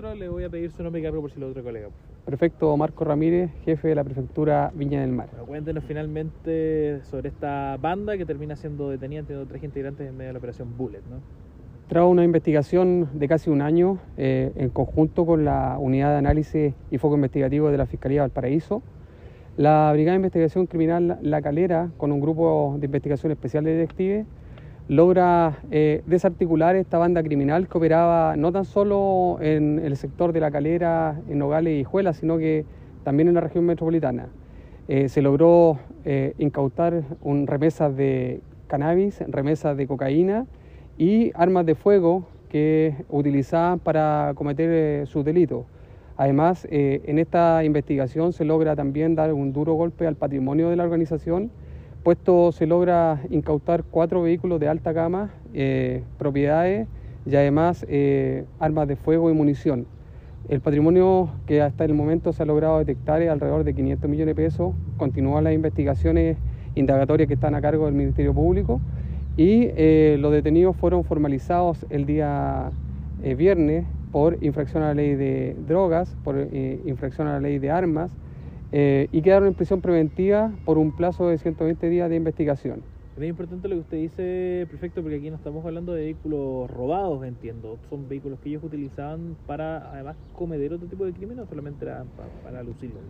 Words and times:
le 0.00 0.30
voy 0.30 0.44
a 0.44 0.48
pedir 0.48 0.70
su 0.72 0.82
nombre 0.82 1.00
y 1.00 1.04
cargo 1.04 1.20
por 1.20 1.30
si 1.30 1.38
lo 1.38 1.48
otro 1.48 1.62
colega. 1.62 1.88
Prefecto 2.24 2.74
Marco 2.74 3.04
Ramírez, 3.04 3.50
jefe 3.66 3.88
de 3.88 3.94
la 3.94 4.02
Prefectura 4.02 4.72
Viña 4.74 5.02
del 5.02 5.12
Mar. 5.12 5.28
Bueno, 5.30 5.46
cuéntenos 5.46 5.84
finalmente 5.84 7.00
sobre 7.04 7.28
esta 7.28 7.76
banda 7.76 8.16
que 8.16 8.24
termina 8.24 8.56
siendo 8.56 8.88
detenida, 8.88 9.22
teniendo 9.24 9.46
tres 9.46 9.62
integrantes 9.62 10.08
en 10.08 10.16
medio 10.16 10.28
de 10.28 10.32
la 10.32 10.38
operación 10.38 10.74
Bullet, 10.76 11.02
¿no? 11.10 11.20
Tras 11.88 12.06
una 12.06 12.24
investigación 12.24 13.10
de 13.12 13.28
casi 13.28 13.50
un 13.50 13.60
año, 13.60 13.98
eh, 14.16 14.52
en 14.54 14.70
conjunto 14.70 15.26
con 15.26 15.44
la 15.44 15.76
Unidad 15.78 16.12
de 16.12 16.16
Análisis 16.16 16.72
y 16.90 16.98
Foco 16.98 17.16
Investigativo 17.16 17.70
de 17.70 17.76
la 17.76 17.84
Fiscalía 17.84 18.22
Valparaíso, 18.22 18.82
la 19.58 19.90
Brigada 19.92 20.12
de 20.12 20.20
Investigación 20.20 20.66
Criminal 20.66 21.18
La 21.20 21.42
Calera, 21.42 21.90
con 21.98 22.10
un 22.10 22.20
grupo 22.20 22.76
de 22.78 22.86
investigación 22.86 23.32
especial 23.32 23.64
de 23.64 23.74
detectives, 23.74 24.26
logra 24.90 25.60
eh, 25.70 26.02
desarticular 26.06 26.74
esta 26.74 26.98
banda 26.98 27.22
criminal 27.22 27.68
que 27.68 27.78
operaba 27.78 28.34
no 28.34 28.50
tan 28.50 28.64
solo 28.64 29.38
en 29.40 29.78
el 29.78 29.96
sector 29.96 30.32
de 30.32 30.40
La 30.40 30.50
Calera, 30.50 31.16
en 31.28 31.38
Nogales 31.38 31.80
y 31.80 31.84
Juela, 31.84 32.12
sino 32.12 32.38
que 32.38 32.64
también 33.04 33.28
en 33.28 33.34
la 33.34 33.40
región 33.40 33.64
metropolitana. 33.66 34.30
Eh, 34.88 35.08
se 35.08 35.22
logró 35.22 35.78
eh, 36.04 36.34
incautar 36.38 37.04
un, 37.22 37.46
remesas 37.46 37.96
de 37.96 38.40
cannabis, 38.66 39.22
remesas 39.28 39.76
de 39.76 39.86
cocaína 39.86 40.46
y 40.98 41.30
armas 41.36 41.66
de 41.66 41.76
fuego 41.76 42.26
que 42.48 42.96
utilizaban 43.10 43.78
para 43.78 44.32
cometer 44.34 45.06
sus 45.06 45.24
delitos. 45.24 45.66
Además, 46.16 46.66
en 46.68 47.18
esta 47.20 47.62
investigación 47.64 48.32
se 48.32 48.44
logra 48.44 48.74
también 48.74 49.14
dar 49.14 49.32
un 49.32 49.52
duro 49.52 49.74
golpe 49.74 50.08
al 50.08 50.16
patrimonio 50.16 50.68
de 50.68 50.76
la 50.76 50.82
organización 50.82 51.50
puesto 52.02 52.52
se 52.52 52.66
logra 52.66 53.20
incautar 53.30 53.84
cuatro 53.84 54.22
vehículos 54.22 54.60
de 54.60 54.68
alta 54.68 54.92
gama, 54.92 55.30
eh, 55.52 56.02
propiedades 56.18 56.88
y 57.26 57.36
además 57.36 57.84
eh, 57.88 58.44
armas 58.58 58.88
de 58.88 58.96
fuego 58.96 59.30
y 59.30 59.34
munición. 59.34 59.86
El 60.48 60.60
patrimonio 60.60 61.30
que 61.46 61.62
hasta 61.62 61.84
el 61.84 61.94
momento 61.94 62.32
se 62.32 62.42
ha 62.42 62.46
logrado 62.46 62.78
detectar 62.78 63.20
es 63.22 63.30
alrededor 63.30 63.64
de 63.64 63.74
500 63.74 64.10
millones 64.10 64.34
de 64.34 64.42
pesos. 64.42 64.74
Continúan 64.96 65.44
las 65.44 65.52
investigaciones 65.52 66.38
indagatorias 66.74 67.28
que 67.28 67.34
están 67.34 67.54
a 67.54 67.60
cargo 67.60 67.86
del 67.86 67.94
Ministerio 67.94 68.34
Público 68.34 68.80
y 69.36 69.68
eh, 69.76 70.16
los 70.18 70.32
detenidos 70.32 70.76
fueron 70.76 71.04
formalizados 71.04 71.86
el 71.90 72.06
día 72.06 72.70
viernes 73.36 73.84
por 74.12 74.42
infracción 74.42 74.82
a 74.82 74.86
la 74.86 74.94
ley 74.94 75.14
de 75.14 75.54
drogas, 75.68 76.16
por 76.24 76.36
infracción 76.84 77.28
a 77.28 77.32
la 77.34 77.40
ley 77.40 77.58
de 77.58 77.70
armas, 77.70 78.10
eh, 78.72 79.08
y 79.12 79.22
quedaron 79.22 79.48
en 79.48 79.54
prisión 79.54 79.80
preventiva 79.80 80.52
por 80.64 80.78
un 80.78 80.92
plazo 80.92 81.28
de 81.28 81.38
120 81.38 81.88
días 81.88 82.08
de 82.08 82.16
investigación. 82.16 82.82
Es 83.16 83.28
importante 83.28 83.68
lo 83.68 83.74
que 83.74 83.80
usted 83.80 83.96
dice, 83.98 84.66
perfecto, 84.70 85.02
porque 85.02 85.16
aquí 85.16 85.28
no 85.28 85.36
estamos 85.36 85.62
hablando 85.66 85.92
de 85.92 86.04
vehículos 86.04 86.70
robados, 86.70 87.22
entiendo. 87.24 87.76
Son 87.90 88.08
vehículos 88.08 88.38
que 88.40 88.48
ellos 88.48 88.64
utilizaban 88.64 89.36
para, 89.46 89.92
además, 89.92 90.16
cometer 90.32 90.72
otro 90.72 90.88
tipo 90.88 91.04
de 91.04 91.12
crimen 91.12 91.38
o 91.40 91.46
solamente 91.46 91.84
era 91.84 92.04
para, 92.42 92.62
lucirlo. 92.62 93.00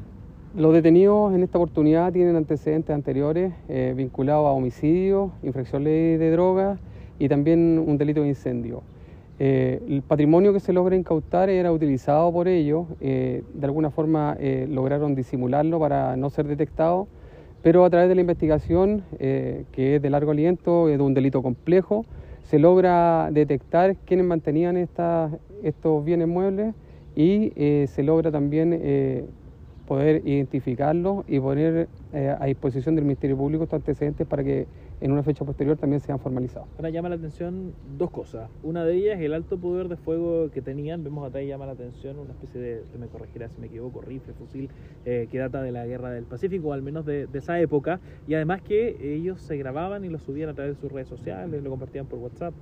Los 0.57 0.73
detenidos 0.73 1.33
en 1.33 1.45
esta 1.45 1.59
oportunidad 1.59 2.13
tienen 2.13 2.35
antecedentes 2.35 2.93
anteriores 2.93 3.53
eh, 3.69 3.95
vinculados 3.97 4.49
a 4.49 4.51
homicidio, 4.51 5.31
infracción 5.45 5.85
ley 5.85 6.17
de 6.17 6.33
drogas 6.33 6.81
y 7.21 7.29
también 7.29 7.79
un 7.79 7.97
delito 7.97 8.23
de 8.23 8.29
incendio. 8.29 8.83
Eh, 9.43 9.81
el 9.89 10.03
patrimonio 10.03 10.53
que 10.53 10.61
se 10.61 10.75
logra 10.75 10.95
incautar 10.95 11.49
era 11.49 11.73
utilizado 11.73 12.31
por 12.31 12.47
ellos, 12.47 12.85
eh, 13.01 13.43
de 13.55 13.65
alguna 13.65 13.91
forma 13.91 14.37
eh, 14.39 14.67
lograron 14.69 15.15
disimularlo 15.15 15.81
para 15.81 16.15
no 16.15 16.29
ser 16.29 16.47
detectado, 16.47 17.09
pero 17.63 17.87
a 17.87 17.89
través 17.89 18.11
de 18.11 18.17
la 18.17 18.21
investigación, 18.21 19.03
que 19.19 19.97
es 19.97 20.03
de 20.03 20.11
largo 20.11 20.33
aliento, 20.33 20.91
es 20.91 20.99
de 20.99 21.05
un 21.05 21.15
delito 21.15 21.43
complejo, 21.43 22.05
se 22.43 22.59
logra 22.59 23.31
detectar 23.33 23.97
quiénes 23.97 24.27
mantenían 24.27 24.77
estos 24.77 26.05
bienes 26.05 26.27
muebles 26.27 26.75
y 27.15 27.53
se 27.87 28.03
logra 28.03 28.31
también 28.31 28.73
poder 29.91 30.23
identificarlos 30.25 31.25
y 31.27 31.41
poner 31.41 31.89
a 32.13 32.47
disposición 32.47 32.95
del 32.95 33.05
Ministerio 33.05 33.37
Público 33.37 33.65
estos 33.65 33.79
antecedentes 33.79 34.25
para 34.25 34.45
que 34.45 34.69
en 35.01 35.11
una 35.11 35.25
fecha 35.25 35.45
posterior 35.45 35.77
también 35.77 36.01
se 36.01 36.13
han 36.13 36.21
formalizado. 36.21 36.67
Ahora 36.77 36.91
llama 36.91 37.09
la 37.09 37.17
atención 37.17 37.73
dos 37.99 38.11
cosas. 38.11 38.49
Una 38.63 38.85
de 38.85 38.95
ellas, 38.95 39.21
el 39.21 39.33
alto 39.33 39.59
poder 39.59 39.89
de 39.89 39.97
fuego 39.97 40.49
que 40.53 40.61
tenían. 40.63 41.03
Vemos 41.03 41.29
acá 41.29 41.41
llama 41.41 41.67
la 41.67 41.73
atención 41.73 42.21
una 42.21 42.31
especie 42.31 42.61
de, 42.61 42.83
me 43.01 43.09
corregirá 43.09 43.49
si 43.49 43.61
me 43.61 43.67
equivoco, 43.67 44.01
rifle, 44.01 44.33
fusil, 44.35 44.69
eh, 45.05 45.27
que 45.29 45.39
data 45.39 45.61
de 45.61 45.73
la 45.73 45.87
guerra 45.87 46.11
del 46.11 46.25
Pacífico, 46.25 46.69
o 46.69 46.73
al 46.73 46.83
menos 46.83 47.05
de, 47.05 47.27
esa 47.33 47.59
época. 47.59 47.99
Y 48.29 48.35
además 48.35 48.63
que 48.63 49.15
ellos 49.17 49.41
se 49.41 49.57
grababan 49.57 50.05
y 50.05 50.09
lo 50.09 50.21
subían 50.21 50.51
a 50.51 50.55
través 50.55 50.77
de 50.77 50.81
sus 50.81 50.93
redes 50.93 51.09
sociales, 51.09 51.63
lo 51.63 51.71
compartían 51.71 52.07
por 52.07 52.21
WhatsApp. 52.21 52.55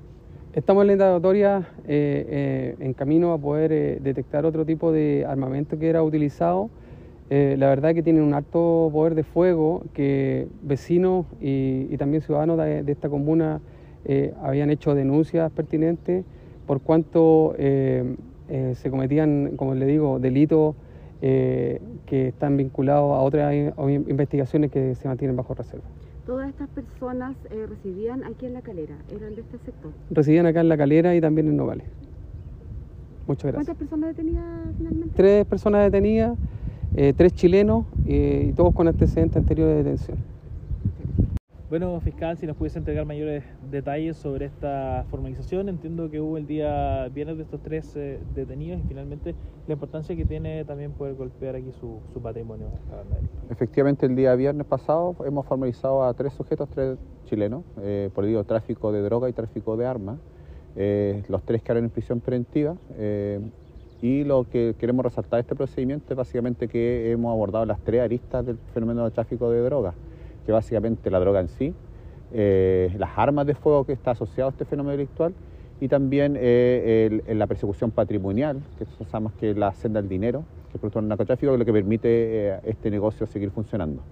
Estamos 0.55 0.83
en 0.83 0.87
la 0.87 0.93
indagatoria 0.95 1.69
eh, 1.87 2.25
eh, 2.29 2.77
en 2.79 2.95
camino 2.95 3.33
a 3.33 3.39
poder 3.39 4.01
detectar 4.01 4.47
otro 4.47 4.65
tipo 4.65 4.93
de 4.93 5.27
armamento 5.27 5.79
que 5.79 5.89
era 5.91 6.03
utilizado 6.03 6.71
eh, 7.31 7.57
la 7.59 7.69
verdad 7.69 7.95
que 7.95 8.03
tienen 8.03 8.23
un 8.23 8.33
alto 8.33 8.89
poder 8.91 9.15
de 9.15 9.23
fuego 9.23 9.83
que 9.93 10.49
vecinos 10.63 11.27
y, 11.41 11.97
también 11.99 12.23
ciudadanos 12.23 12.57
de, 12.59 12.85
esta 12.91 13.09
comuna 13.09 13.61
eh, 14.05 14.33
habían 14.43 14.71
hecho 14.71 14.95
denuncias 14.95 15.51
pertinentes 15.53 16.25
por 16.67 16.81
cuanto 16.81 17.55
eh, 17.59 18.15
se 18.75 18.91
cometían, 18.91 19.57
como 19.57 19.75
le 19.75 19.85
digo, 19.85 20.19
delitos 20.19 20.75
que 21.21 22.29
están 22.29 22.57
vinculados 22.57 23.13
a 23.13 23.21
otras 23.21 23.53
investigaciones 23.89 24.71
que 24.71 24.95
se 24.95 25.09
mantienen 25.09 25.37
bajo 25.37 25.53
reserva. 25.53 25.85
¿Todas 26.25 26.49
estas 26.49 26.69
personas 26.69 27.37
residían 27.51 28.23
aquí 28.25 28.47
en 28.47 28.55
La 28.55 28.63
Calera? 28.63 28.95
¿Eran 29.11 29.35
de 29.35 29.41
este 29.41 29.59
sector? 29.59 29.91
Residían 30.11 30.47
acá 30.47 30.61
en 30.61 30.69
La 30.69 30.77
Calera 30.77 31.15
y 31.17 31.21
también 31.21 31.49
en 31.49 31.57
Nogales. 31.57 31.87
Muchas 33.27 33.53
gracias. 33.53 33.67
¿Cuántas 33.67 33.77
personas 33.77 34.17
detenidas 34.17 34.45
finalmente? 34.79 35.15
Tres 35.17 35.45
personas 35.45 35.85
detenidas. 35.85 36.39
Eh, 36.97 37.13
tres 37.17 37.35
chilenos 37.35 37.85
eh, 38.07 38.47
y 38.49 38.53
todos 38.53 38.75
con 38.75 38.89
antecedentes 38.89 39.37
anteriores 39.37 39.77
de 39.77 39.83
detención. 39.83 40.19
Bueno, 41.69 42.01
fiscal, 42.01 42.39
si 42.39 42.47
nos 42.47 42.57
pudiese 42.57 42.79
entregar 42.79 43.05
mayores 43.05 43.45
detalles 43.71 44.17
sobre 44.17 44.47
esta 44.47 45.05
formalización. 45.11 45.69
Entiendo 45.69 46.11
que 46.11 46.19
hubo 46.19 46.39
el 46.39 46.47
día 46.47 47.09
viernes 47.09 47.37
de 47.37 47.43
estos 47.43 47.61
tres 47.63 47.95
eh, 47.95 48.19
detenidos 48.35 48.81
y 48.83 48.89
finalmente 48.89 49.35
la 49.67 49.75
importancia 49.75 50.17
que 50.17 50.25
tiene 50.25 50.65
también 50.65 50.93
poder 50.93 51.15
golpear 51.15 51.57
aquí 51.57 51.71
su, 51.79 52.01
su 52.15 52.23
patrimonio. 52.23 52.69
Efectivamente, 53.51 54.07
el 54.07 54.17
día 54.17 54.35
viernes 54.35 54.67
pasado 54.67 55.15
hemos 55.27 55.45
formalizado 55.45 56.03
a 56.03 56.15
tres 56.15 56.33
sujetos, 56.33 56.71
tres 56.71 56.97
chilenos, 57.27 57.65
por 58.15 58.25
el 58.25 58.47
tráfico 58.47 58.91
de 58.91 59.03
droga 59.03 59.29
y 59.29 59.35
tráfico 59.35 59.77
de 59.77 59.85
armas. 59.85 60.19
los 61.29 61.43
tres 61.45 61.63
quedaron 61.63 61.85
en 61.85 61.91
prisión 61.91 62.21
preventiva. 62.21 62.77
Y 64.01 64.23
lo 64.25 64.45
que 64.49 64.77
queremos 64.79 65.05
resaltar 65.05 65.39
de 65.39 65.41
este 65.41 65.57
procedimiento 65.57 66.13
es 66.13 66.17
básicamente 66.17 66.69
que 66.69 67.11
hemos 67.11 67.33
abordado 67.33 67.65
las 67.67 67.81
tres 67.81 68.01
aristas 68.01 68.47
del 68.47 68.57
fenómeno 68.73 69.03
del 69.03 69.13
tráfico 69.13 69.51
de 69.51 69.61
drogas, 69.61 69.95
que 70.47 70.53
básicamente 70.53 71.11
la 71.11 71.19
droga 71.19 71.41
en 71.41 71.49
sí, 71.49 71.75
eh, 72.33 72.95
las 72.99 73.11
armas 73.17 73.47
de 73.47 73.55
fuego 73.55 73.85
que 73.85 73.93
está 73.93 74.13
asociado 74.13 74.51
a 74.51 74.53
este 74.53 74.65
fenómeno 74.65 74.93
delictual 74.93 75.33
y 75.81 75.89
también 75.89 76.37
eh, 76.39 77.23
la 77.29 77.47
persecución 77.47 77.91
patrimonial, 77.91 78.61
que 78.79 78.85
sabemos 79.07 79.33
que 79.35 79.55
la 79.55 79.73
senda 79.73 80.01
del 80.01 80.09
dinero, 80.09 80.45
que 80.71 80.77
es 80.77 80.81
producto 80.81 81.01
del 81.01 81.09
narcotráfico, 81.09 81.53
es 81.53 81.59
lo 81.59 81.65
que 81.65 81.73
permite 81.73 82.09
eh, 82.09 82.61
este 82.65 82.91
negocio 82.91 83.27
seguir 83.27 83.51
funcionando. 83.51 84.03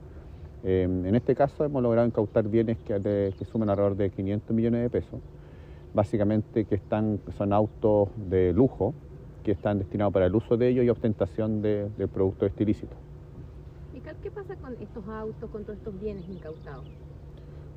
en 0.65 1.15
este 1.15 1.35
caso 1.37 1.65
hemos 1.65 1.81
logrado 1.81 2.09
incautar 2.09 2.49
bienes 2.49 2.79
que, 2.79 3.33
que 3.39 3.45
suman 3.45 3.71
alrededor 3.71 3.97
de 3.97 4.11
500 4.11 4.57
millones 4.57 4.83
de 4.83 4.91
pesos, 4.91 5.21
básicamente 5.95 6.65
que 6.65 6.75
están, 6.75 7.21
son 7.37 7.53
autos 7.53 8.09
de 8.29 8.53
lujo, 8.53 8.93
que 9.47 9.53
están 9.53 9.79
destinados 9.79 10.12
para 10.12 10.27
el 10.27 10.34
uso 10.34 10.57
de 10.57 10.69
ellos 10.69 10.84
y 10.84 10.91
ostentación 10.91 11.62
de, 11.62 11.89
de 11.97 12.09
productos 12.09 12.49
estilícitos. 12.49 12.99
¿Qué 14.21 14.31
pasa 14.33 14.57
con 14.57 14.73
estos 14.81 15.07
autos, 15.07 15.49
con 15.51 15.62
todos 15.62 15.79
estos 15.79 16.01
bienes 16.01 16.29
incautados? 16.29 16.84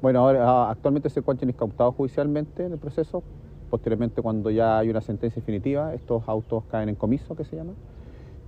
Bueno, 0.02 0.22
ahora, 0.22 0.50
ah, 0.50 0.72
actualmente 0.72 1.08
se 1.12 1.20
encuentran 1.20 1.48
incautados 1.48 1.94
judicialmente 1.94 2.66
en 2.66 2.72
el 2.72 2.80
proceso. 2.80 3.22
Posteriormente, 3.70 4.20
cuando 4.24 4.50
ya 4.50 4.80
hay 4.80 4.90
una 4.90 5.02
sentencia 5.02 5.40
definitiva, 5.40 5.94
estos 5.94 6.28
autos 6.28 6.64
caen 6.72 6.90
en 6.90 6.96
comiso, 6.96 7.36
que 7.36 7.44
se 7.44 7.56
llama. 7.56 7.74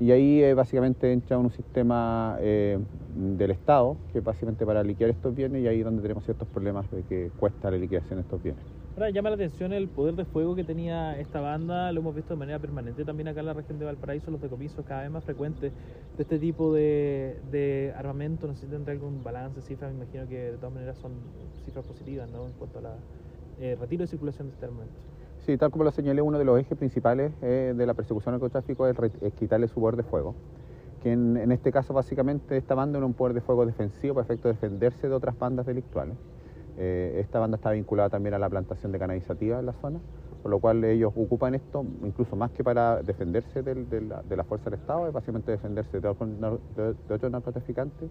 Y 0.01 0.12
ahí 0.12 0.42
eh, 0.42 0.56
básicamente 0.56 1.13
entra 1.13 1.38
un 1.38 1.51
sistema 1.51 2.36
eh, 2.39 2.80
del 3.15 3.51
Estado, 3.51 3.98
que 4.12 4.19
básicamente 4.19 4.65
para 4.65 4.81
liquidar 4.81 5.12
estos 5.12 5.36
bienes, 5.36 5.62
y 5.62 5.68
ahí 5.68 5.77
es 5.77 5.86
donde 5.86 6.01
tenemos 6.01 6.24
ciertos 6.24 6.48
problemas 6.48 6.89
de 6.89 7.03
que 7.03 7.30
cuesta 7.38 7.69
la 7.69 7.77
liquidación 7.77 8.15
de 8.15 8.24
estos 8.24 8.42
bienes. 8.42 8.63
Ahora 8.95 9.12
llama 9.12 9.30
la 9.30 9.36
atención 9.36 9.74
el 9.74 9.88
poder 9.88 10.15
de 10.15 10.25
fuego 10.25 10.56
que 10.56 10.63
tenía 10.63 11.19
esta 11.19 11.39
banda, 11.39 11.92
lo 11.92 12.00
hemos 12.00 12.15
visto 12.15 12.33
de 12.33 12.39
manera 12.39 12.57
permanente 12.57 13.06
también 13.06 13.27
acá 13.27 13.42
en 13.42 13.45
la 13.45 13.53
región 13.53 13.77
de 13.77 13.86
Valparaíso, 13.86 14.31
los 14.31 14.42
decomisos 14.42 14.83
cada 14.88 15.03
vez 15.03 15.12
más 15.12 15.24
frecuentes 15.24 15.71
de 16.18 16.24
este 16.24 16.39
tipo 16.39 16.74
de, 16.74 17.94
armamento, 17.95 18.47
no 18.47 18.56
sé 18.56 18.62
si 18.62 18.71
tendrá 18.71 18.94
algún 18.94 19.24
balance, 19.24 19.62
cifras, 19.62 19.94
me 19.94 20.04
imagino 20.04 20.27
que 20.27 20.51
de 20.54 20.57
todas 20.57 20.74
maneras 20.74 20.97
son 20.97 21.12
cifras 21.63 21.86
positivas 21.86 22.27
¿no? 22.31 22.47
en 22.47 22.54
cuanto 22.54 22.80
a 22.80 22.81
la 22.81 22.95
eh, 23.59 23.77
retiro 23.80 24.01
de 24.01 24.07
circulación 24.07 24.47
de 24.47 24.56
este 24.56 24.65
armamento. 24.65 25.10
Sí, 25.45 25.57
tal 25.57 25.71
como 25.71 25.83
lo 25.83 25.91
señalé, 25.91 26.21
uno 26.21 26.38
de 26.38 26.45
los 26.45 26.59
ejes 26.59 26.77
principales 26.77 27.31
eh, 27.41 27.73
de 27.75 27.85
la 27.85 27.95
persecución 27.95 28.35
al 28.35 28.39
narcotráfico 28.39 28.88
es, 28.88 28.95
es, 29.21 29.33
quitarle 29.33 29.67
su 29.67 29.79
poder 29.79 29.95
de 29.95 30.03
fuego, 30.03 30.35
que 31.01 31.11
en, 31.11 31.51
este 31.51 31.71
caso 31.71 31.93
básicamente 31.95 32.57
esta 32.57 32.75
banda 32.75 32.99
era 32.99 33.07
un 33.07 33.13
poder 33.13 33.33
de 33.33 33.41
fuego 33.41 33.65
defensivo 33.65 34.13
para 34.13 34.25
efecto 34.25 34.49
de 34.49 34.53
defenderse 34.53 35.09
de 35.09 35.15
otras 35.15 35.38
bandas 35.39 35.65
delictuales. 35.65 36.15
Eh, 36.77 37.17
esta 37.25 37.39
banda 37.39 37.57
está 37.57 37.71
vinculada 37.71 38.09
también 38.09 38.35
a 38.35 38.39
la 38.39 38.49
plantación 38.49 38.91
de 38.91 38.99
canalizativa 38.99 39.59
en 39.59 39.65
la 39.65 39.73
zona, 39.73 39.99
por 40.43 40.51
lo 40.51 40.59
cual 40.59 40.83
ellos 40.83 41.11
ocupan 41.15 41.55
esto, 41.55 41.83
incluso 42.03 42.35
más 42.35 42.51
que 42.51 42.63
para 42.63 43.01
defenderse 43.01 43.63
de, 43.63 44.01
la, 44.01 44.21
de 44.21 44.44
fuerza 44.44 44.69
del 44.69 44.79
Estado, 44.79 45.07
es 45.07 45.13
básicamente 45.13 45.51
defenderse 45.51 45.99
de- 45.99 46.01
de 47.07 47.13
otros 47.13 47.31
narcotraficantes 47.31 48.09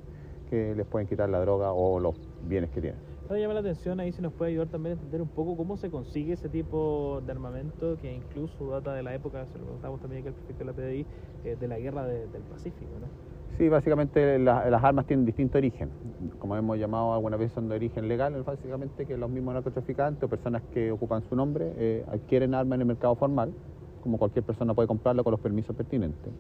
que 0.51 0.75
les 0.75 0.87
pueden 0.87 1.07
quitar 1.07 1.29
la 1.29 1.41
droga 1.41 1.73
o 1.73 2.01
los 2.01 2.17
bienes 2.49 2.71
que 2.71 2.81
tienen. 2.81 3.20
Ahora 3.31 3.43
llama 3.43 3.55
la 3.55 3.61
atención 3.61 4.01
ahí 4.01 4.11
si 4.11 4.21
nos 4.23 4.35
puede 4.35 4.51
ayudar 4.51 4.67
también 4.71 4.91
a 4.91 4.95
entender 4.95 5.23
un 5.23 5.29
poco 5.29 5.57
cómo 5.57 5.77
se 5.77 5.89
consigue 5.89 6.33
ese 6.33 6.49
tipo 6.49 7.21
de 7.25 7.31
armamento 7.31 7.97
que 7.97 8.13
incluso 8.13 8.69
data 8.71 8.93
de 8.93 9.05
la 9.05 9.15
época, 9.15 9.47
se 9.47 9.57
lo 9.57 9.67
preguntamos 9.67 10.01
también 10.01 10.19
aquí 10.23 10.29
al 10.31 10.35
prefecto 10.35 10.65
de 10.65 10.67
la 10.67 10.73
PDI, 10.73 11.07
eh, 11.45 11.55
de 11.55 11.69
la 11.69 11.79
guerra 11.79 12.05
de- 12.07 12.27
del 12.27 12.43
Pacífico, 12.43 12.91
¿no? 12.99 13.07
Sí, 13.57 13.69
básicamente 13.69 14.37
la- 14.41 14.69
las 14.69 14.83
armas 14.83 15.07
tienen 15.07 15.25
distinto 15.25 15.59
origen. 15.59 15.93
Como 16.41 16.57
hemos 16.57 16.77
llamado 16.77 17.15
algunas 17.15 17.39
veces 17.39 17.53
son 17.55 17.69
de 17.69 17.77
origen 17.77 18.09
legal, 18.09 18.43
básicamente 18.43 19.07
que 19.07 19.17
los 19.17 19.31
mismos 19.31 19.55
narcotraficantes 19.55 20.25
o 20.25 20.29
personas 20.29 20.65
que 20.73 20.91
ocupan 20.91 21.23
su 21.29 21.37
nombre 21.37 21.73
eh, 21.77 22.05
adquieren 22.09 22.53
armas 22.53 22.79
en 22.79 22.81
el 22.81 22.87
mercado 22.89 23.15
formal, 23.15 23.55
como 24.01 24.19
cualquier 24.19 24.45
persona 24.45 24.75
puede 24.75 24.89
comprarla 24.89 25.23
con 25.23 25.31
los 25.31 25.41
permisos 25.41 25.77
pertinentes. 25.77 26.33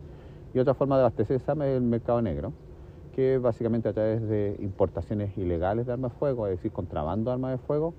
Y 0.52 0.58
otra 0.58 0.75
forma 0.75 0.96
de 0.96 1.02
abastecer 1.02 1.36
esa 1.36 1.52
es 1.52 1.60
el 1.60 1.82
mercado 1.82 2.20
negro, 2.20 2.52
que 3.20 3.34
es 3.37 3.43
básicamente 3.43 3.88
a 3.88 3.93
través 3.93 4.22
de 4.28 4.56
importaciones 4.61 5.37
ilegales 5.37 5.87
de 5.87 5.93
armas 5.93 6.12
de 6.12 6.19
fuego, 6.19 6.46
es 6.46 6.52
decir, 6.56 6.72
contrabando 6.72 7.31
de 7.31 7.34
armas 7.34 7.52
de 7.52 7.58
fuego, 7.58 7.94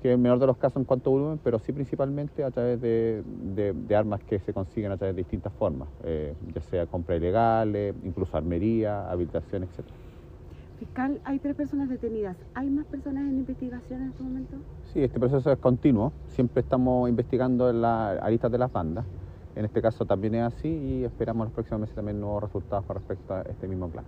que 0.00 0.08
en 0.08 0.14
el 0.14 0.18
menor 0.18 0.38
de 0.40 0.46
los 0.46 0.58
casos 0.58 0.78
en 0.78 0.84
cuanto 0.84 1.10
a 1.10 1.12
volumen, 1.12 1.38
pero 1.42 1.58
sí 1.58 1.72
principalmente 1.72 2.44
a 2.44 2.50
través 2.50 2.80
de, 2.80 3.22
de- 3.26 3.72
de 3.74 3.96
armas 3.96 4.20
que 4.24 4.40
se 4.40 4.52
consiguen 4.52 4.92
a 4.92 4.96
través 4.98 5.14
de 5.16 5.22
distintas 5.22 5.52
formas, 5.54 5.88
eh, 6.04 6.36
ya 6.40 6.60
sea 6.62 6.86
compra 6.86 7.16
ilegal, 7.16 7.76
eh, 7.76 7.94
incluso 8.02 8.36
armería, 8.36 9.10
habilitación, 9.10 9.64
etc. 9.64 9.94
Fiscal, 10.76 11.20
hay 11.24 11.38
tres 11.40 11.54
personas 11.56 11.88
detenidas. 11.88 12.44
¿Hay 12.54 12.70
más 12.70 12.86
personas 12.86 13.24
en 13.28 13.38
investigación 13.38 14.02
en 14.02 14.08
este 14.10 14.22
momento? 14.22 14.64
Sí, 14.92 15.02
este 15.02 15.18
proceso 15.20 15.50
es 15.52 15.58
continuo, 15.58 16.14
siempre 16.26 16.60
estamos 16.62 17.08
investigando 17.08 17.70
en 17.70 17.80
las 17.82 18.20
aristas 18.22 18.50
de 18.52 18.58
las 18.58 18.72
bandas, 18.72 19.06
en 19.54 19.64
este 19.64 19.82
caso 19.82 20.06
también 20.06 20.34
es 20.34 20.42
así 20.44 20.68
y 20.68 21.04
esperamos 21.04 21.42
en 21.42 21.46
los 21.46 21.54
próximos 21.54 21.80
meses 21.80 21.94
también 21.96 22.20
nuevos 22.20 22.42
resultados 22.42 22.84
con 22.86 22.96
respecto 22.96 23.34
a 23.34 23.42
este 23.42 23.68
mismo 23.68 23.90
plan. 23.90 24.06